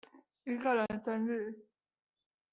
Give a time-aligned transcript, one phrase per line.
[0.45, 1.59] 一個人生日